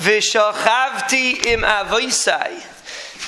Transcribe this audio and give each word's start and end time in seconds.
V'shachavti 0.00 1.44
im 1.46 1.60
avoisai. 1.60 2.58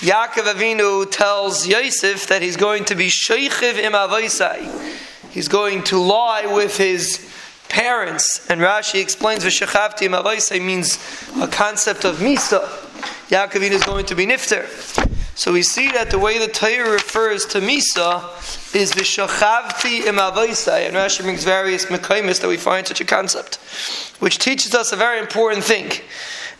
Yaakov 0.00 0.54
Avinu 0.54 1.10
tells 1.10 1.66
Yosef 1.66 2.26
that 2.28 2.40
he's 2.40 2.56
going 2.56 2.86
to 2.86 2.94
be 2.94 3.08
sheichiv 3.08 3.74
im 3.74 3.92
avoisai. 3.92 4.60
He's 5.30 5.48
going 5.48 5.82
to 5.84 5.98
lie 5.98 6.46
with 6.46 6.78
his 6.78 7.30
parents. 7.68 8.48
And 8.48 8.62
Rashi 8.62 9.02
explains 9.02 9.44
v'shachavti 9.44 10.06
im 10.06 10.12
avoisai 10.12 10.64
means 10.64 10.96
a 11.42 11.46
concept 11.46 12.06
of 12.06 12.16
misa. 12.16 12.66
Yaakov 13.28 13.60
Avinu 13.60 13.72
is 13.72 13.84
going 13.84 14.06
to 14.06 14.14
be 14.14 14.24
nifter. 14.24 14.64
So 15.34 15.52
we 15.52 15.62
see 15.62 15.90
that 15.92 16.10
the 16.10 16.18
way 16.18 16.38
the 16.38 16.52
Torah 16.52 16.90
refers 16.90 17.46
to 17.46 17.60
Misa 17.60 18.74
is 18.74 18.92
v'shachavti 18.92 20.06
im 20.06 20.16
avoisai, 20.16 20.86
and 20.86 20.94
Rashi 20.94 21.22
brings 21.22 21.44
various 21.44 21.86
mekaimis 21.86 22.40
that 22.40 22.48
we 22.48 22.58
find 22.58 22.86
such 22.86 23.00
a 23.00 23.04
concept, 23.04 23.56
which 24.18 24.38
teaches 24.38 24.74
us 24.74 24.92
a 24.92 24.96
very 24.96 25.18
important 25.18 25.64
thing. 25.64 25.90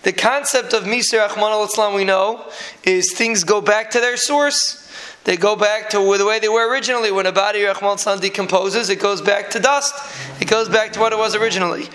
The 0.03 0.13
concept 0.13 0.73
of 0.73 0.85
Misa 0.85 1.19
Rahman 1.19 1.53
al 1.53 1.95
we 1.95 2.05
know 2.05 2.51
is 2.83 3.13
things 3.13 3.45
go 3.45 3.61
back 3.61 3.91
to 3.91 4.01
their 4.01 4.17
source. 4.17 4.79
They 5.25 5.37
go 5.37 5.55
back 5.55 5.91
to 5.91 5.99
the 5.99 6.27
way 6.27 6.41
they 6.41 6.49
were 6.49 6.69
originally. 6.69 7.13
When 7.13 7.27
a 7.27 7.33
body 7.33 7.63
Rahman 7.63 7.99
decomposes, 8.21 8.89
it 8.89 8.99
goes 8.99 9.21
back 9.21 9.51
to 9.51 9.61
dust. 9.61 9.95
It 10.41 10.49
goes 10.49 10.69
back 10.69 10.93
to 10.95 11.01
what 11.01 11.13
it 11.13 11.19
was 11.19 11.37
originally. 11.37 11.89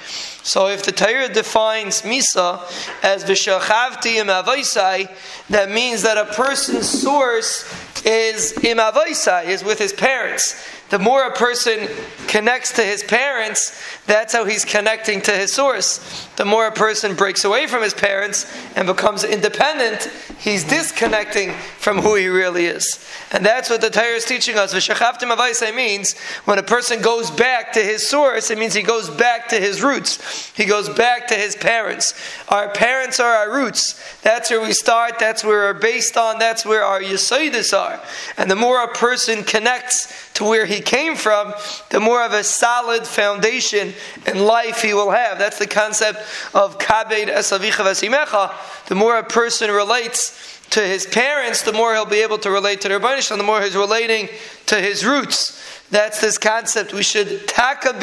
So 0.48 0.68
if 0.70 0.84
the 0.84 0.94
Torah 0.94 1.28
defines 1.28 2.04
Misa 2.04 2.62
as 3.04 3.26
V'shachavti 3.26 4.16
im 4.16 4.28
avoisai, 4.28 5.14
that 5.50 5.70
means 5.70 6.04
that 6.04 6.18
a 6.18 6.24
person's 6.24 6.88
source 6.88 7.66
is 8.08 8.54
im 8.64 8.78
avoisai, 8.78 9.46
is 9.46 9.64
with 9.64 9.78
his 9.78 9.92
parents. 9.92 10.56
The 10.90 11.00
more 11.00 11.24
a 11.28 11.34
person 11.34 11.90
connects 12.28 12.72
to 12.74 12.82
his 12.82 13.04
parents, 13.04 13.78
that's 14.06 14.32
how 14.32 14.46
he's 14.46 14.64
connecting 14.64 15.22
to 15.24 15.32
his 15.32 15.52
source. 15.52 16.28
The 16.38 16.46
more 16.46 16.68
a 16.68 16.72
person 16.72 17.14
breaks 17.14 17.44
away 17.44 17.68
from 17.68 17.84
his 17.84 17.94
parents 17.94 18.46
and 18.78 18.88
becomes 18.88 19.26
independent, 19.26 20.10
he's 20.40 20.64
disconnecting 20.64 21.52
from 21.80 21.98
who 21.98 22.16
he 22.16 22.28
really 22.28 22.68
is. 22.68 23.06
And 23.34 23.46
that's 23.46 23.70
what 23.70 23.82
the 23.82 23.90
Torah 23.90 24.16
is 24.16 24.24
teaching 24.24 24.58
us. 24.58 24.74
V'shachavtim 24.74 25.36
avaisai 25.36 25.76
means 25.76 26.18
when 26.46 26.58
a 26.58 26.64
person 26.64 27.02
goes 27.02 27.30
back 27.32 27.74
to 27.74 27.82
his 27.82 28.08
source, 28.08 28.50
it 28.50 28.58
means 28.58 28.74
he 28.74 28.82
goes 28.82 29.10
back 29.10 29.50
to 29.50 29.60
his 29.60 29.84
roots. 29.84 30.54
He 30.56 30.64
goes 30.64 30.88
back 30.88 31.28
to 31.28 31.36
his 31.36 31.58
parents. 31.58 32.14
Our 32.48 32.70
parents 32.70 33.20
are 33.20 33.34
our 33.34 33.54
roots. 33.54 34.02
That's 34.22 34.50
where 34.50 34.62
we 34.62 34.72
start. 34.72 35.20
That's 35.20 35.44
where 35.44 35.74
we're 35.74 35.80
based 35.80 36.16
on. 36.16 36.40
That's 36.40 36.66
where 36.66 36.86
our 36.86 37.02
yesodis 37.02 37.78
are. 37.78 37.97
And 38.38 38.50
the 38.50 38.56
more 38.56 38.84
a 38.84 38.88
person 38.88 39.44
connects 39.44 40.32
to 40.34 40.44
where 40.44 40.66
he 40.66 40.82
came 40.82 41.16
from, 41.16 41.54
the 41.90 42.00
more 42.00 42.24
of 42.24 42.34
a 42.34 42.44
solid 42.44 43.06
foundation 43.06 43.94
in 44.26 44.46
life 44.46 44.82
he 44.82 44.94
will 44.94 45.12
have. 45.12 45.38
That's 45.40 45.60
the 45.60 45.68
concept 45.68 46.20
of 46.54 46.78
kabed 46.78 47.28
esavicha 47.28 47.84
vasimecha. 47.84 48.54
The 48.88 48.96
more 48.96 49.18
a 49.18 49.24
person 49.24 49.72
relates 49.72 50.58
to 50.72 50.82
his 50.82 51.06
parents, 51.06 51.62
the 51.62 51.74
more 51.74 51.94
he'll 51.94 52.06
be 52.06 52.22
able 52.22 52.38
to 52.40 52.52
relate 52.52 52.82
to 52.82 52.90
their 52.90 53.00
Rebbeinu 53.00 53.38
the 53.38 53.44
more 53.44 53.62
he's 53.62 53.76
relating 53.76 54.30
to 54.68 54.76
his 54.76 55.06
roots. 55.06 55.54
That's 55.90 56.20
this 56.20 56.38
concept. 56.38 56.94
We 56.94 57.02
should 57.02 57.48
taka 57.48 57.94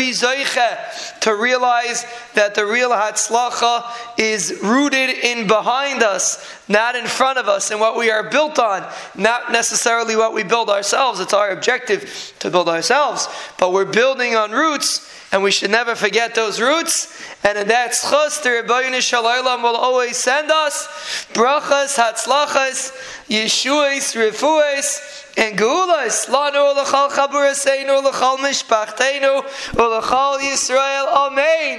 to 1.20 1.36
realize 1.36 2.06
that 2.34 2.54
the 2.54 2.64
real 2.64 2.90
hatzlacha 2.90 4.18
is 4.18 4.58
rooted 4.62 5.10
in 5.10 5.46
behind 5.46 6.02
us, 6.02 6.50
not 6.66 6.96
in 6.96 7.06
front 7.06 7.38
of 7.38 7.46
us, 7.46 7.70
and 7.70 7.78
what 7.78 7.98
we 7.98 8.10
are 8.10 8.30
built 8.30 8.58
on, 8.58 8.90
not 9.14 9.52
necessarily 9.52 10.16
what 10.16 10.32
we 10.32 10.44
build 10.44 10.70
ourselves. 10.70 11.20
It's 11.20 11.34
our 11.34 11.50
objective 11.50 12.32
to 12.38 12.50
build 12.50 12.70
ourselves, 12.70 13.28
but 13.58 13.72
we're 13.72 13.84
building 13.84 14.34
on 14.34 14.52
roots, 14.52 15.23
and 15.34 15.42
we 15.42 15.50
should 15.50 15.72
never 15.72 15.96
forget 15.96 16.32
those 16.36 16.60
roots. 16.60 17.12
And 17.42 17.58
in 17.58 17.66
that 17.66 17.90
the 17.90 18.50
Ribbono 18.50 19.00
Shel 19.00 19.24
Olam 19.24 19.64
will 19.64 19.74
always 19.74 20.16
send 20.16 20.48
us 20.48 20.86
brachas, 21.34 21.98
hatzlachas, 21.98 22.92
yeshuas, 23.28 24.14
refuas 24.14 25.24
and 25.36 25.58
Geulas, 25.58 26.28
lanu 26.28 26.76
l'chal 26.76 27.10
chaburaseinu 27.10 28.00
l'chal 28.04 28.36
mishpachteinu 28.38 29.42
l'chal 29.74 30.38
Yisrael, 30.38 31.08
Amen. 31.08 31.72